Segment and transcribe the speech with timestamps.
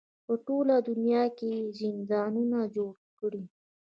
[0.25, 3.43] په ټوله دنیا کې یې زندانونه جوړ کړي.